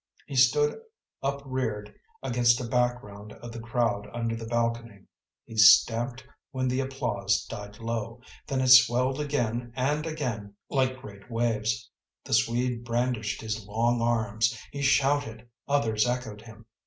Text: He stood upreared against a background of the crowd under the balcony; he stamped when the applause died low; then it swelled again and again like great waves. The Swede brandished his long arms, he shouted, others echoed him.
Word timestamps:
He 0.25 0.35
stood 0.35 0.81
upreared 1.21 1.93
against 2.23 2.59
a 2.59 2.63
background 2.63 3.33
of 3.33 3.51
the 3.51 3.59
crowd 3.59 4.09
under 4.11 4.35
the 4.35 4.47
balcony; 4.47 5.03
he 5.45 5.57
stamped 5.57 6.25
when 6.49 6.67
the 6.67 6.79
applause 6.79 7.45
died 7.45 7.77
low; 7.77 8.19
then 8.47 8.61
it 8.61 8.69
swelled 8.69 9.21
again 9.21 9.71
and 9.75 10.07
again 10.07 10.55
like 10.71 11.01
great 11.01 11.29
waves. 11.29 11.87
The 12.25 12.33
Swede 12.33 12.83
brandished 12.83 13.41
his 13.43 13.63
long 13.67 14.01
arms, 14.01 14.57
he 14.71 14.81
shouted, 14.81 15.47
others 15.67 16.07
echoed 16.07 16.41
him. 16.41 16.65